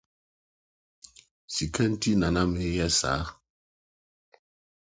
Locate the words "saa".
2.99-3.23